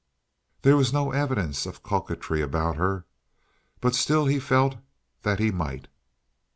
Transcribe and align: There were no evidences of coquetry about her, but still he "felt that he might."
There 0.63 0.75
were 0.75 0.83
no 0.91 1.11
evidences 1.11 1.67
of 1.67 1.83
coquetry 1.83 2.41
about 2.41 2.75
her, 2.77 3.05
but 3.81 3.93
still 3.93 4.25
he 4.25 4.39
"felt 4.39 4.77
that 5.21 5.37
he 5.37 5.51
might." 5.51 5.89